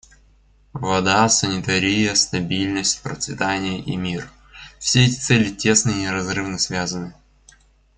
[0.73, 4.31] Вода, санитария, стабильность, процветание и мир—
[4.79, 7.13] все эти цели тесно и неразрывно связаны.